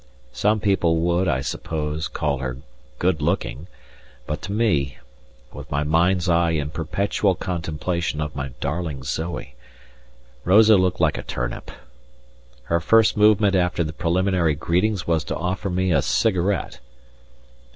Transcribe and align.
Some 0.31 0.59
people 0.59 0.95
would, 0.97 1.27
I 1.27 1.41
suppose, 1.41 2.07
call 2.07 2.39
her 2.39 2.57
good 2.97 3.21
looking, 3.21 3.67
but 4.25 4.41
to 4.41 4.51
me, 4.51 4.97
with 5.53 5.69
my 5.69 5.83
mind's 5.83 6.27
eye 6.27 6.53
in 6.53 6.71
perpetual 6.71 7.35
contemplation 7.35 8.19
of 8.19 8.35
my 8.35 8.49
darling 8.59 9.03
Zoe, 9.03 9.53
Rosa 10.43 10.75
looked 10.77 10.99
like 11.01 11.19
a 11.19 11.21
turnip. 11.21 11.69
Her 12.63 12.79
first 12.79 13.15
movement 13.15 13.53
after 13.55 13.83
the 13.83 13.93
preliminary 13.93 14.55
greetings 14.55 15.05
was 15.05 15.23
to 15.25 15.37
offer 15.37 15.69
me 15.69 15.91
a 15.91 16.01
cigarette! 16.01 16.79